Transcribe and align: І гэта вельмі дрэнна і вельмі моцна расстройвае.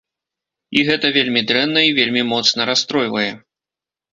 І 0.79 0.81
гэта 0.87 1.11
вельмі 1.17 1.43
дрэнна 1.51 1.79
і 1.91 1.93
вельмі 1.99 2.23
моцна 2.33 2.61
расстройвае. 2.71 3.31